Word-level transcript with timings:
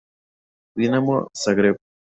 Dinamo 0.79 1.15
Zagreb. 1.41 1.77